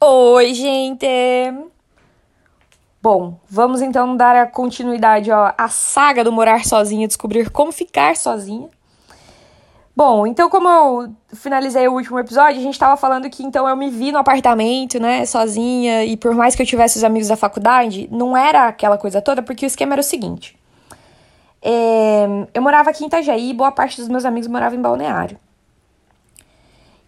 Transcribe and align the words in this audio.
Oi, 0.00 0.52
gente! 0.52 1.06
Bom, 3.00 3.38
vamos 3.48 3.80
então 3.80 4.16
dar 4.16 4.34
a 4.34 4.44
continuidade 4.44 5.30
ó, 5.30 5.52
à 5.56 5.68
saga 5.68 6.24
do 6.24 6.32
morar 6.32 6.64
sozinha, 6.64 7.06
descobrir 7.06 7.50
como 7.50 7.70
ficar 7.70 8.16
sozinha. 8.16 8.68
Bom, 9.94 10.26
então 10.26 10.50
como 10.50 10.68
eu 10.68 11.14
finalizei 11.34 11.86
o 11.86 11.92
último 11.92 12.18
episódio, 12.18 12.58
a 12.58 12.62
gente 12.62 12.76
tava 12.76 12.96
falando 12.96 13.30
que 13.30 13.44
então 13.44 13.68
eu 13.68 13.76
me 13.76 13.88
vi 13.88 14.10
no 14.10 14.18
apartamento, 14.18 14.98
né, 14.98 15.24
sozinha, 15.24 16.04
e 16.04 16.16
por 16.16 16.34
mais 16.34 16.56
que 16.56 16.62
eu 16.62 16.66
tivesse 16.66 16.98
os 16.98 17.04
amigos 17.04 17.28
da 17.28 17.36
faculdade, 17.36 18.08
não 18.10 18.36
era 18.36 18.66
aquela 18.66 18.98
coisa 18.98 19.22
toda, 19.22 19.40
porque 19.40 19.64
o 19.64 19.68
esquema 19.68 19.94
era 19.94 20.00
o 20.00 20.04
seguinte. 20.04 20.58
É, 21.62 22.26
eu 22.52 22.60
morava 22.60 22.90
aqui 22.90 23.04
em 23.04 23.06
Itajaí 23.06 23.50
e 23.50 23.54
boa 23.54 23.70
parte 23.70 24.00
dos 24.00 24.08
meus 24.08 24.24
amigos 24.24 24.48
morava 24.48 24.74
em 24.74 24.82
Balneário. 24.82 25.38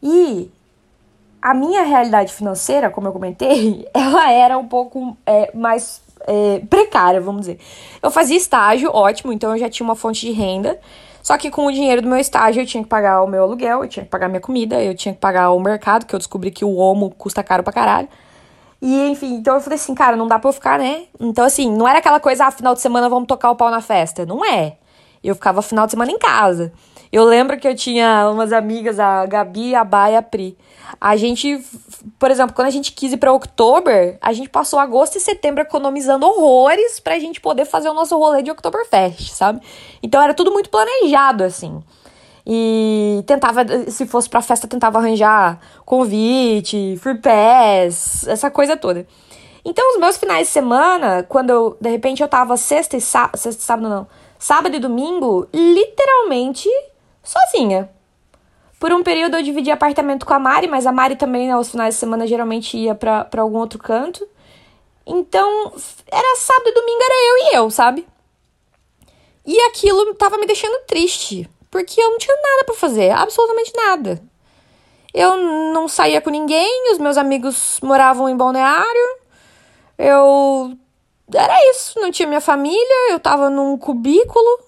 E 0.00 0.48
a 1.41 1.55
minha 1.55 1.82
realidade 1.82 2.32
financeira, 2.32 2.91
como 2.91 3.08
eu 3.08 3.12
comentei, 3.12 3.89
ela 3.94 4.31
era 4.31 4.58
um 4.58 4.67
pouco 4.67 5.17
é, 5.25 5.50
mais 5.57 6.00
é, 6.26 6.61
precária, 6.68 7.21
vamos 7.21 7.43
dizer. 7.43 7.58
Eu 8.03 8.11
fazia 8.11 8.36
estágio, 8.36 8.90
ótimo, 8.93 9.32
então 9.32 9.53
eu 9.53 9.59
já 9.59 9.68
tinha 9.68 9.85
uma 9.85 9.96
fonte 9.96 10.26
de 10.26 10.32
renda. 10.32 10.79
Só 11.22 11.36
que 11.36 11.50
com 11.50 11.67
o 11.67 11.72
dinheiro 11.72 12.00
do 12.00 12.09
meu 12.09 12.18
estágio 12.18 12.62
eu 12.62 12.67
tinha 12.67 12.82
que 12.82 12.89
pagar 12.89 13.22
o 13.22 13.26
meu 13.26 13.43
aluguel, 13.43 13.82
eu 13.82 13.89
tinha 13.89 14.04
que 14.04 14.11
pagar 14.11 14.29
minha 14.29 14.40
comida, 14.40 14.82
eu 14.82 14.95
tinha 14.95 15.12
que 15.12 15.21
pagar 15.21 15.50
o 15.50 15.61
mercado, 15.61 16.07
que 16.07 16.14
eu 16.14 16.18
descobri 16.18 16.50
que 16.50 16.64
o 16.64 16.75
Omo 16.76 17.11
custa 17.11 17.43
caro 17.43 17.62
pra 17.62 17.73
caralho. 17.73 18.09
E 18.81 19.11
enfim, 19.11 19.34
então 19.34 19.57
eu 19.57 19.61
falei 19.61 19.76
assim, 19.76 19.95
cara, 19.95 20.17
não 20.17 20.26
dá 20.26 20.39
pra 20.39 20.48
eu 20.48 20.53
ficar, 20.53 20.79
né? 20.79 21.03
Então 21.20 21.45
assim, 21.45 21.70
não 21.70 21.86
era 21.86 21.98
aquela 21.98 22.20
coisa, 22.20 22.46
ah, 22.46 22.50
final 22.50 22.75
de 22.75 22.81
semana 22.81 23.09
vamos 23.09 23.26
tocar 23.26 23.50
o 23.50 23.57
pau 23.57 23.70
na 23.70 23.81
festa. 23.81 24.25
Não 24.25 24.45
é. 24.45 24.76
Eu 25.23 25.34
ficava 25.34 25.61
final 25.61 25.84
de 25.86 25.90
semana 25.90 26.11
em 26.12 26.18
casa. 26.18 26.73
Eu 27.11 27.25
lembro 27.25 27.58
que 27.58 27.67
eu 27.67 27.75
tinha 27.75 28.29
umas 28.30 28.53
amigas, 28.53 28.98
a 29.00 29.25
Gabi, 29.26 29.75
a 29.75 29.85
Baia 29.85 30.18
a 30.18 30.22
Pri. 30.22 30.57
A 31.00 31.17
gente, 31.17 31.62
por 32.19 32.31
exemplo, 32.31 32.55
quando 32.55 32.69
a 32.69 32.70
gente 32.70 32.92
quis 32.92 33.12
ir 33.12 33.17
para 33.17 33.33
outubro, 33.33 33.92
a 34.20 34.33
gente 34.33 34.48
passou 34.48 34.78
agosto 34.78 35.17
e 35.17 35.20
setembro 35.20 35.62
economizando 35.62 36.27
horrores 36.27 37.01
pra 37.01 37.19
gente 37.19 37.41
poder 37.41 37.64
fazer 37.64 37.89
o 37.89 37.95
nosso 37.95 38.17
rolê 38.19 38.42
de 38.42 38.51
Oktoberfest, 38.51 39.31
sabe? 39.31 39.61
Então 40.03 40.20
era 40.23 40.34
tudo 40.34 40.51
muito 40.53 40.70
planejado, 40.70 41.45
assim. 41.45 41.83
E 42.47 43.23
tentava, 43.27 43.61
se 43.91 44.06
fosse 44.06 44.29
pra 44.29 44.41
festa, 44.41 44.67
tentava 44.67 44.98
arranjar 44.98 45.61
convite, 45.84 46.98
free 46.98 47.19
pass, 47.19 48.27
essa 48.27 48.51
coisa 48.51 48.75
toda. 48.75 49.06
Então, 49.64 49.92
os 49.92 50.01
meus 50.01 50.17
finais 50.17 50.47
de 50.47 50.53
semana, 50.55 51.23
quando 51.29 51.51
eu, 51.51 51.77
de 51.79 51.91
repente 51.91 52.23
eu 52.23 52.29
tava 52.29 52.56
sexta 52.56 52.97
e 52.97 53.03
sábado, 53.03 53.36
sexta 53.36 53.61
e 53.61 53.64
sábado 53.64 53.89
não, 53.91 54.06
sábado 54.39 54.75
e 54.75 54.79
domingo, 54.79 55.47
literalmente 55.53 56.70
sozinha. 57.22 57.91
Por 58.78 58.92
um 58.92 59.02
período 59.02 59.36
eu 59.36 59.42
dividi 59.42 59.70
apartamento 59.70 60.24
com 60.24 60.34
a 60.34 60.38
Mari, 60.38 60.69
mas 60.69 60.86
a 60.86 60.92
Mari 60.92 61.16
também, 61.16 61.50
aos 61.50 61.70
finais 61.70 61.94
de 61.94 62.00
semana, 62.00 62.27
geralmente 62.27 62.77
ia 62.77 62.94
pra 62.94 63.27
algum 63.38 63.58
outro 63.58 63.78
canto. 63.78 64.27
Então, 65.05 65.72
era 66.06 66.36
sábado 66.36 66.69
e 66.69 66.74
domingo, 66.74 67.02
era 67.02 67.14
eu 67.14 67.36
e 67.36 67.56
eu, 67.56 67.70
sabe? 67.70 68.06
E 69.44 69.58
aquilo 69.62 70.14
tava 70.14 70.36
me 70.36 70.46
deixando 70.46 70.84
triste, 70.86 71.48
porque 71.70 72.00
eu 72.00 72.11
não 72.11 72.19
tinha 72.19 72.36
nada 72.36 72.64
para 72.64 72.74
fazer, 72.74 73.11
absolutamente 73.11 73.72
nada. 73.74 74.22
Eu 75.14 75.36
não 75.72 75.89
saía 75.89 76.20
com 76.20 76.28
ninguém, 76.28 76.92
os 76.92 76.98
meus 76.98 77.16
amigos 77.16 77.80
moravam 77.83 78.28
em 78.28 78.36
balneário. 78.36 79.19
Eu. 79.96 80.77
Era 81.34 81.58
isso, 81.70 81.98
não 81.98 82.11
tinha 82.11 82.28
minha 82.28 82.41
família, 82.41 83.11
eu 83.11 83.19
tava 83.19 83.50
num 83.50 83.77
cubículo, 83.77 84.61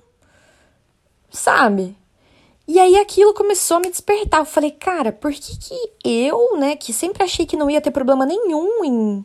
sabe? 1.31 1.97
E 2.73 2.79
aí 2.79 2.97
aquilo 2.99 3.35
começou 3.35 3.79
a 3.79 3.81
me 3.81 3.91
despertar. 3.91 4.39
Eu 4.39 4.45
falei, 4.45 4.71
cara, 4.71 5.11
por 5.11 5.33
que, 5.33 5.59
que 5.59 5.75
eu, 6.05 6.57
né, 6.57 6.77
que 6.77 6.93
sempre 6.93 7.25
achei 7.25 7.45
que 7.45 7.57
não 7.57 7.69
ia 7.69 7.81
ter 7.81 7.91
problema 7.91 8.25
nenhum 8.25 8.85
em, 8.85 9.25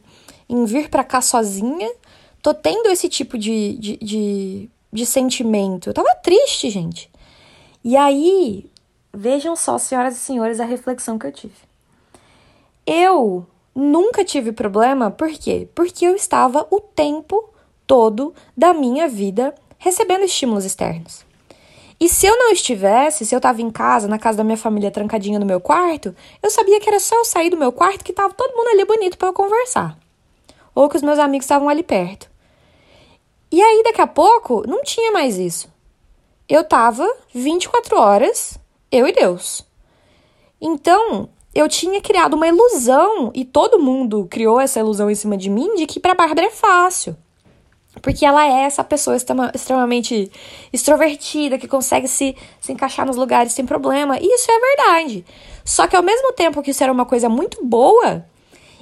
em 0.50 0.66
vir 0.66 0.90
para 0.90 1.04
cá 1.04 1.22
sozinha, 1.22 1.94
tô 2.42 2.56
tendo 2.56 2.90
esse 2.90 3.08
tipo 3.08 3.38
de, 3.38 3.78
de, 3.78 3.98
de, 3.98 4.70
de 4.92 5.06
sentimento? 5.06 5.90
Eu 5.90 5.94
tava 5.94 6.16
triste, 6.24 6.72
gente. 6.72 7.08
E 7.84 7.96
aí, 7.96 8.68
vejam 9.14 9.56
só, 9.56 9.78
senhoras 9.78 10.16
e 10.16 10.22
senhores, 10.22 10.60
a 10.60 10.66
reflexão 10.66 11.20
que 11.20 11.28
eu 11.28 11.32
tive. 11.32 11.54
Eu 12.84 13.46
nunca 13.76 14.26
tive 14.26 14.54
problema, 14.54 15.12
por 15.12 15.30
quê? 15.30 15.70
Porque 15.76 16.04
eu 16.04 16.16
estava 16.16 16.66
o 16.72 16.82
tempo 16.82 17.48
todo 17.86 18.34
da 18.58 18.74
minha 18.74 19.08
vida 19.08 19.54
recebendo 19.78 20.24
estímulos 20.24 20.66
externos. 20.66 21.24
E 22.00 22.10
se 22.10 22.26
eu 22.26 22.38
não 22.38 22.52
estivesse, 22.52 23.26
se 23.26 23.34
eu 23.34 23.38
estava 23.38 23.62
em 23.62 23.70
casa, 23.70 24.08
na 24.08 24.20
casa 24.20 24.38
da 24.38 24.44
minha 24.44 24.58
família, 24.58 24.92
trancadinha 24.92 25.40
no 25.40 25.46
meu 25.46 25.62
quarto, 25.62 26.14
eu 26.44 26.50
sabia 26.50 26.80
que 26.80 26.90
era 26.90 27.00
só 27.00 27.16
eu 27.16 27.26
sair 27.26 27.50
do 27.50 27.58
meu 27.58 27.72
quarto 27.72 28.04
que 28.04 28.12
tava 28.12 28.34
todo 28.34 28.56
mundo 28.56 28.68
ali 28.68 28.86
bonito 28.86 29.18
para 29.18 29.30
eu 29.30 29.34
conversar. 29.34 29.98
Ou 30.74 30.90
que 30.90 30.98
os 30.98 31.02
meus 31.02 31.18
amigos 31.20 31.46
estavam 31.46 31.70
ali 31.70 31.84
perto. 31.84 32.30
E 33.50 33.62
aí, 33.62 33.84
daqui 33.84 34.02
a 34.02 34.08
pouco, 34.08 34.68
não 34.68 34.84
tinha 34.84 35.12
mais 35.12 35.38
isso. 35.38 35.70
Eu 36.50 36.64
tava 36.64 37.08
24 37.34 37.98
horas, 37.98 38.60
eu 38.92 39.08
e 39.08 39.14
Deus. 39.14 39.66
Então, 40.60 41.30
eu 41.54 41.70
tinha 41.70 42.02
criado 42.02 42.34
uma 42.34 42.48
ilusão, 42.48 43.32
e 43.34 43.46
todo 43.46 43.80
mundo 43.80 44.28
criou 44.30 44.60
essa 44.60 44.80
ilusão 44.80 45.10
em 45.10 45.16
cima 45.16 45.38
de 45.38 45.50
mim, 45.50 45.76
de 45.76 45.86
que 45.86 46.02
pra 46.02 46.14
Bárbara 46.14 46.48
é 46.48 46.52
fácil. 46.52 47.16
Porque 48.02 48.26
ela 48.26 48.46
é 48.46 48.64
essa 48.64 48.84
pessoa 48.84 49.18
extremamente 49.54 50.32
extrovertida, 50.72 51.58
que 51.58 51.68
consegue 51.68 52.08
se, 52.08 52.36
se 52.60 52.72
encaixar 52.72 53.06
nos 53.06 53.16
lugares 53.16 53.54
sem 53.54 53.66
problema. 53.66 54.18
E 54.20 54.26
isso 54.26 54.52
é 54.52 54.60
verdade. 54.60 55.26
Só 55.64 55.88
que 55.88 55.96
ao 55.96 56.04
mesmo 56.04 56.34
tempo 56.34 56.62
que 56.62 56.72
isso 56.72 56.84
era 56.84 56.92
uma 56.92 57.06
coisa 57.06 57.30
muito 57.30 57.64
boa, 57.64 58.26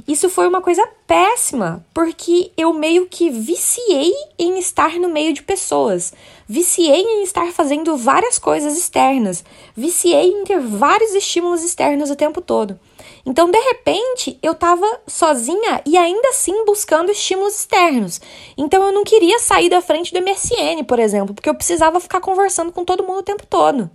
isso 0.08 0.30
foi 0.30 0.48
uma 0.48 0.62
coisa 0.62 0.86
péssima, 1.08 1.86
porque 1.94 2.52
eu 2.58 2.74
meio 2.74 3.08
que 3.08 3.30
viciei 3.30 4.12
em 4.38 4.60
estar 4.60 5.00
no 5.00 5.08
meio 5.08 5.34
de 5.34 5.42
pessoas, 5.42 6.14
viciei 6.48 7.02
em 7.02 7.24
estar 7.24 7.54
fazendo 7.54 7.96
várias 7.96 8.38
coisas 8.38 8.78
externas, 8.78 9.46
viciei 9.76 10.30
em 10.30 10.44
ter 10.44 10.60
vários 10.60 11.14
estímulos 11.14 11.64
externos 11.64 12.10
o 12.10 12.16
tempo 12.18 12.42
todo. 12.42 12.78
Então, 13.26 13.50
de 13.50 13.58
repente, 13.58 14.38
eu 14.44 14.54
tava 14.54 14.86
sozinha 15.08 15.82
e 15.86 15.98
ainda 15.98 16.30
assim 16.30 16.66
buscando 16.66 17.12
estímulos 17.12 17.56
externos. 17.56 18.20
Então, 18.58 18.84
eu 18.84 18.92
não 18.92 19.04
queria 19.06 19.40
sair 19.40 19.70
da 19.70 19.82
frente 19.82 20.14
do 20.14 20.22
MSN, 20.22 20.84
por 20.86 21.00
exemplo, 21.00 21.34
porque 21.34 21.50
eu 21.50 21.56
precisava 21.56 22.02
ficar 22.02 22.20
conversando 22.20 22.72
com 22.72 22.84
todo 22.84 23.04
mundo 23.04 23.20
o 23.20 23.24
tempo 23.24 23.46
todo. 23.48 23.90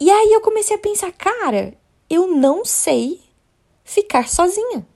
E 0.00 0.10
aí 0.10 0.32
eu 0.32 0.40
comecei 0.40 0.76
a 0.76 0.80
pensar, 0.80 1.12
cara, 1.12 1.74
eu 2.10 2.26
não 2.26 2.64
sei 2.64 3.20
ficar 3.84 4.28
sozinha. 4.28 4.86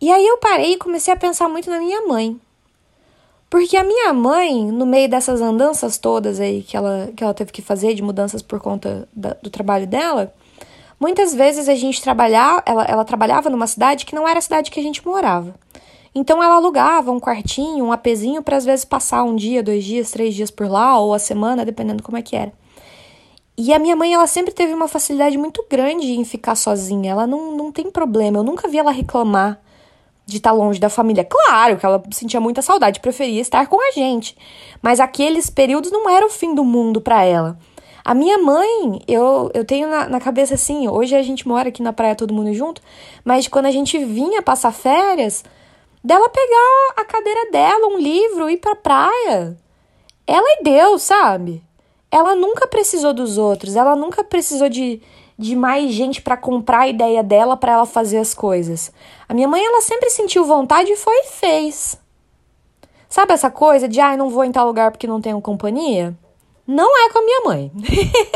E 0.00 0.10
aí 0.10 0.26
eu 0.26 0.38
parei 0.38 0.72
e 0.72 0.78
comecei 0.78 1.14
a 1.14 1.16
pensar 1.16 1.48
muito 1.48 1.70
na 1.70 1.78
minha 1.78 2.02
mãe. 2.02 2.38
Porque 3.48 3.76
a 3.76 3.84
minha 3.84 4.12
mãe, 4.12 4.64
no 4.70 4.84
meio 4.84 5.08
dessas 5.08 5.40
andanças 5.40 5.96
todas 5.98 6.40
aí 6.40 6.62
que 6.62 6.76
ela, 6.76 7.12
que 7.16 7.22
ela 7.22 7.32
teve 7.32 7.52
que 7.52 7.62
fazer 7.62 7.94
de 7.94 8.02
mudanças 8.02 8.42
por 8.42 8.60
conta 8.60 9.08
da, 9.12 9.34
do 9.34 9.48
trabalho 9.48 9.86
dela, 9.86 10.34
Muitas 11.04 11.34
vezes 11.34 11.68
a 11.68 11.74
gente 11.74 12.00
trabalhar, 12.00 12.62
ela, 12.64 12.82
ela 12.84 13.04
trabalhava 13.04 13.50
numa 13.50 13.66
cidade 13.66 14.06
que 14.06 14.14
não 14.14 14.26
era 14.26 14.38
a 14.38 14.40
cidade 14.40 14.70
que 14.70 14.80
a 14.80 14.82
gente 14.82 15.06
morava. 15.06 15.54
Então 16.14 16.42
ela 16.42 16.54
alugava 16.54 17.12
um 17.12 17.20
quartinho, 17.20 17.84
um 17.84 17.92
apezinho 17.92 18.42
para 18.42 18.56
às 18.56 18.64
vezes 18.64 18.86
passar 18.86 19.22
um 19.22 19.36
dia, 19.36 19.62
dois 19.62 19.84
dias, 19.84 20.10
três 20.10 20.34
dias 20.34 20.50
por 20.50 20.66
lá 20.66 20.98
ou 20.98 21.12
a 21.12 21.18
semana, 21.18 21.62
dependendo 21.62 22.02
como 22.02 22.16
é 22.16 22.22
que 22.22 22.34
era. 22.34 22.50
E 23.54 23.70
a 23.74 23.78
minha 23.78 23.94
mãe, 23.94 24.14
ela 24.14 24.26
sempre 24.26 24.54
teve 24.54 24.72
uma 24.72 24.88
facilidade 24.88 25.36
muito 25.36 25.62
grande 25.68 26.10
em 26.12 26.24
ficar 26.24 26.54
sozinha. 26.54 27.10
Ela 27.10 27.26
não, 27.26 27.54
não 27.54 27.70
tem 27.70 27.90
problema. 27.90 28.38
Eu 28.38 28.42
nunca 28.42 28.66
vi 28.66 28.78
ela 28.78 28.90
reclamar 28.90 29.60
de 30.24 30.38
estar 30.38 30.52
longe 30.52 30.80
da 30.80 30.88
família. 30.88 31.22
Claro 31.22 31.76
que 31.76 31.84
ela 31.84 32.02
sentia 32.12 32.40
muita 32.40 32.62
saudade, 32.62 33.00
preferia 33.00 33.42
estar 33.42 33.66
com 33.66 33.76
a 33.78 33.92
gente. 33.92 34.34
Mas 34.80 35.00
aqueles 35.00 35.50
períodos 35.50 35.92
não 35.92 36.08
era 36.08 36.24
o 36.24 36.30
fim 36.30 36.54
do 36.54 36.64
mundo 36.64 36.98
para 36.98 37.22
ela. 37.24 37.58
A 38.04 38.14
minha 38.14 38.36
mãe, 38.36 39.00
eu, 39.08 39.50
eu 39.54 39.64
tenho 39.64 39.88
na, 39.88 40.06
na 40.06 40.20
cabeça 40.20 40.54
assim, 40.54 40.86
hoje 40.86 41.16
a 41.16 41.22
gente 41.22 41.48
mora 41.48 41.70
aqui 41.70 41.82
na 41.82 41.90
praia 41.90 42.14
todo 42.14 42.34
mundo 42.34 42.52
junto, 42.52 42.82
mas 43.24 43.48
quando 43.48 43.64
a 43.64 43.70
gente 43.70 43.96
vinha 44.04 44.42
passar 44.42 44.72
férias, 44.72 45.42
dela 46.04 46.28
pegar 46.28 47.02
a 47.02 47.04
cadeira 47.06 47.50
dela, 47.50 47.86
um 47.86 47.98
livro, 47.98 48.50
ir 48.50 48.58
pra 48.58 48.76
praia. 48.76 49.56
Ela 50.26 50.58
é 50.58 50.62
Deus, 50.62 51.02
sabe? 51.02 51.64
Ela 52.10 52.34
nunca 52.34 52.66
precisou 52.66 53.14
dos 53.14 53.38
outros, 53.38 53.74
ela 53.74 53.96
nunca 53.96 54.22
precisou 54.22 54.68
de, 54.68 55.00
de 55.38 55.56
mais 55.56 55.90
gente 55.90 56.20
para 56.20 56.36
comprar 56.36 56.80
a 56.80 56.88
ideia 56.88 57.22
dela 57.22 57.56
para 57.56 57.72
ela 57.72 57.86
fazer 57.86 58.18
as 58.18 58.34
coisas. 58.34 58.92
A 59.26 59.32
minha 59.32 59.48
mãe, 59.48 59.64
ela 59.64 59.80
sempre 59.80 60.10
sentiu 60.10 60.44
vontade 60.44 60.92
e 60.92 60.96
foi 60.96 61.14
e 61.14 61.28
fez. 61.28 61.98
Sabe 63.08 63.32
essa 63.32 63.50
coisa 63.50 63.88
de, 63.88 63.98
ai, 63.98 64.12
ah, 64.12 64.16
não 64.18 64.28
vou 64.28 64.44
em 64.44 64.52
tal 64.52 64.66
lugar 64.66 64.90
porque 64.90 65.06
não 65.06 65.22
tenho 65.22 65.40
companhia? 65.40 66.14
Não 66.66 67.06
é 67.06 67.10
com 67.10 67.18
a 67.18 67.22
minha 67.22 67.40
mãe. 67.42 67.72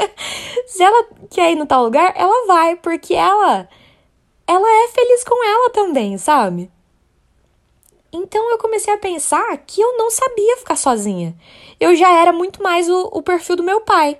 Se 0.67 0.83
ela 0.83 1.07
quer 1.31 1.53
ir 1.53 1.57
no 1.57 1.67
tal 1.67 1.85
lugar, 1.85 2.13
ela 2.17 2.47
vai, 2.47 2.77
porque 2.77 3.15
ela 3.15 3.69
ela 4.47 4.85
é 4.85 4.89
feliz 4.89 5.25
com 5.25 5.45
ela 5.45 5.71
também, 5.71 6.17
sabe? 6.17 6.71
Então 8.11 8.51
eu 8.51 8.57
comecei 8.57 8.93
a 8.93 8.99
pensar 8.99 9.57
que 9.59 9.81
eu 9.81 9.99
não 9.99 10.11
sabia 10.11 10.57
ficar 10.57 10.77
sozinha. 10.77 11.37
Eu 11.79 11.95
já 11.95 12.11
era 12.11 12.33
muito 12.33 12.63
mais 12.63 12.89
o, 12.89 13.11
o 13.13 13.23
perfil 13.23 13.57
do 13.57 13.63
meu 13.63 13.83
pai. 13.83 14.19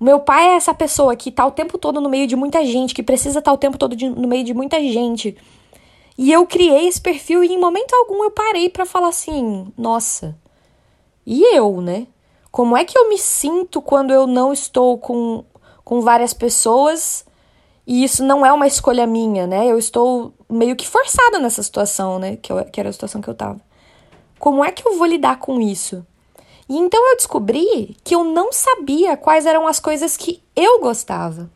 O 0.00 0.04
meu 0.04 0.20
pai 0.20 0.48
é 0.48 0.56
essa 0.56 0.72
pessoa 0.72 1.14
que 1.14 1.30
tá 1.30 1.46
o 1.46 1.50
tempo 1.50 1.76
todo 1.76 2.00
no 2.00 2.08
meio 2.08 2.26
de 2.26 2.34
muita 2.34 2.64
gente, 2.64 2.94
que 2.94 3.02
precisa 3.02 3.38
estar 3.38 3.50
tá 3.50 3.54
o 3.54 3.58
tempo 3.58 3.76
todo 3.76 3.94
de, 3.94 4.08
no 4.08 4.26
meio 4.26 4.44
de 4.44 4.54
muita 4.54 4.80
gente. 4.80 5.36
E 6.16 6.32
eu 6.32 6.46
criei 6.46 6.88
esse 6.88 7.00
perfil 7.00 7.44
e 7.44 7.52
em 7.52 7.60
momento 7.60 7.94
algum 7.94 8.24
eu 8.24 8.30
parei 8.30 8.70
para 8.70 8.86
falar 8.86 9.08
assim: 9.08 9.70
nossa, 9.76 10.38
e 11.26 11.42
eu, 11.54 11.82
né? 11.82 12.06
Como 12.56 12.74
é 12.74 12.86
que 12.86 12.96
eu 12.96 13.10
me 13.10 13.18
sinto 13.18 13.82
quando 13.82 14.14
eu 14.14 14.26
não 14.26 14.50
estou 14.50 14.96
com, 14.96 15.44
com 15.84 16.00
várias 16.00 16.32
pessoas 16.32 17.22
e 17.86 18.02
isso 18.02 18.24
não 18.24 18.46
é 18.46 18.50
uma 18.50 18.66
escolha 18.66 19.06
minha, 19.06 19.46
né? 19.46 19.66
Eu 19.66 19.78
estou 19.78 20.32
meio 20.48 20.74
que 20.74 20.88
forçada 20.88 21.38
nessa 21.38 21.62
situação, 21.62 22.18
né? 22.18 22.36
Que, 22.36 22.50
eu, 22.50 22.64
que 22.64 22.80
era 22.80 22.88
a 22.88 22.92
situação 22.94 23.20
que 23.20 23.28
eu 23.28 23.34
tava. 23.34 23.60
Como 24.38 24.64
é 24.64 24.72
que 24.72 24.88
eu 24.88 24.96
vou 24.96 25.06
lidar 25.06 25.38
com 25.38 25.60
isso? 25.60 26.02
E 26.66 26.78
então 26.78 27.10
eu 27.10 27.16
descobri 27.16 27.94
que 28.02 28.14
eu 28.14 28.24
não 28.24 28.50
sabia 28.50 29.18
quais 29.18 29.44
eram 29.44 29.66
as 29.66 29.78
coisas 29.78 30.16
que 30.16 30.42
eu 30.56 30.80
gostava. 30.80 31.50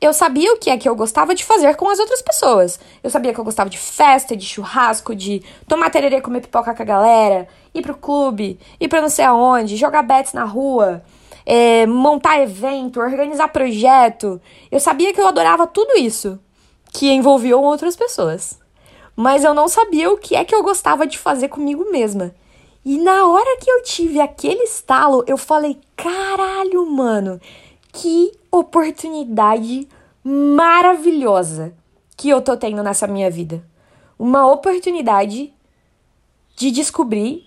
Eu 0.00 0.14
sabia 0.14 0.52
o 0.54 0.56
que 0.56 0.70
é 0.70 0.78
que 0.78 0.88
eu 0.88 0.96
gostava 0.96 1.34
de 1.34 1.44
fazer 1.44 1.76
com 1.76 1.88
as 1.90 1.98
outras 1.98 2.22
pessoas. 2.22 2.80
Eu 3.02 3.10
sabia 3.10 3.34
que 3.34 3.38
eu 3.38 3.44
gostava 3.44 3.68
de 3.68 3.76
festa, 3.76 4.34
de 4.34 4.46
churrasco, 4.46 5.14
de 5.14 5.42
tomar 5.68 5.90
tererê, 5.90 6.22
comer 6.22 6.40
pipoca 6.40 6.74
com 6.74 6.82
a 6.82 6.86
galera, 6.86 7.46
ir 7.74 7.82
pro 7.82 7.94
clube, 7.94 8.58
ir 8.80 8.88
pra 8.88 9.02
não 9.02 9.10
sei 9.10 9.26
aonde, 9.26 9.76
jogar 9.76 10.02
bets 10.02 10.32
na 10.32 10.44
rua, 10.44 11.02
é, 11.44 11.86
montar 11.86 12.40
evento, 12.40 12.98
organizar 12.98 13.48
projeto. 13.48 14.40
Eu 14.70 14.80
sabia 14.80 15.12
que 15.12 15.20
eu 15.20 15.28
adorava 15.28 15.66
tudo 15.66 15.98
isso 15.98 16.40
que 16.92 17.10
envolviam 17.10 17.62
outras 17.62 17.94
pessoas. 17.94 18.58
Mas 19.14 19.44
eu 19.44 19.52
não 19.52 19.68
sabia 19.68 20.10
o 20.10 20.16
que 20.16 20.34
é 20.34 20.44
que 20.44 20.54
eu 20.54 20.62
gostava 20.62 21.06
de 21.06 21.18
fazer 21.18 21.48
comigo 21.48 21.90
mesma. 21.90 22.34
E 22.82 22.96
na 22.96 23.26
hora 23.26 23.58
que 23.58 23.70
eu 23.70 23.82
tive 23.82 24.18
aquele 24.18 24.62
estalo, 24.62 25.22
eu 25.26 25.36
falei: 25.36 25.78
caralho, 25.94 26.86
mano, 26.86 27.38
que 27.92 28.32
oportunidade 28.50 29.88
maravilhosa 30.22 31.74
que 32.16 32.28
eu 32.28 32.42
tô 32.42 32.56
tendo 32.56 32.82
nessa 32.82 33.06
minha 33.06 33.30
vida. 33.30 33.64
Uma 34.18 34.46
oportunidade 34.50 35.52
de 36.56 36.70
descobrir 36.70 37.46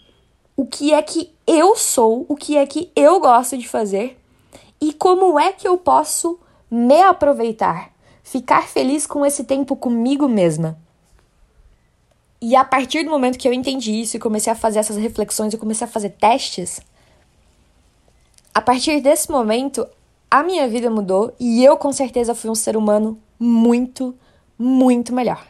o 0.56 0.66
que 0.66 0.94
é 0.94 1.02
que 1.02 1.32
eu 1.46 1.76
sou, 1.76 2.26
o 2.28 2.36
que 2.36 2.58
é 2.58 2.66
que 2.66 2.92
eu 2.96 3.20
gosto 3.20 3.58
de 3.58 3.68
fazer 3.68 4.20
e 4.82 4.92
como 4.94 5.40
é 5.40 5.54
que 5.54 5.68
eu 5.68 5.78
posso 5.78 6.40
me 6.70 7.02
aproveitar, 7.02 7.92
ficar 8.24 8.68
feliz 8.68 9.06
com 9.06 9.26
esse 9.26 9.44
tempo 9.44 9.76
comigo 9.76 10.28
mesma. 10.28 10.78
E 12.42 12.56
a 12.56 12.66
partir 12.66 13.04
do 13.04 13.12
momento 13.12 13.38
que 13.38 13.48
eu 13.48 13.54
entendi 13.54 14.02
isso 14.02 14.18
e 14.18 14.20
comecei 14.20 14.52
a 14.52 14.56
fazer 14.56 14.80
essas 14.80 14.98
reflexões 14.98 15.54
e 15.54 15.58
comecei 15.58 15.86
a 15.86 15.90
fazer 15.90 16.10
testes, 16.10 16.82
a 18.54 18.62
partir 18.62 19.00
desse 19.00 19.32
momento 19.32 19.88
a 20.34 20.42
minha 20.42 20.68
vida 20.68 20.90
mudou 20.90 21.32
e 21.40 21.64
eu 21.64 21.78
com 21.78 21.94
certeza 21.94 22.34
fui 22.34 22.50
um 22.50 22.56
ser 22.56 22.76
humano 22.76 23.22
muito, 23.40 24.16
muito 24.58 25.14
melhor. 25.14 25.46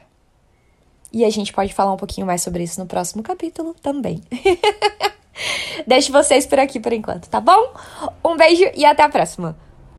E 1.10 1.24
a 1.24 1.30
gente 1.30 1.54
pode 1.54 1.74
falar 1.74 1.94
um 1.94 1.98
pouquinho 1.98 2.28
mais 2.28 2.42
sobre 2.42 2.64
isso 2.64 2.82
no 2.82 2.86
próximo 2.86 3.24
capítulo 3.24 3.74
também. 3.82 4.22
Deixo 5.88 6.12
vocês 6.12 6.46
por 6.46 6.60
aqui 6.60 6.82
por 6.82 6.92
enquanto, 6.92 7.30
tá 7.30 7.40
bom? 7.40 7.74
Um 8.26 8.36
beijo 8.36 8.66
e 8.76 8.84
até 8.84 9.04
a 9.04 9.08
próxima. 9.08 9.56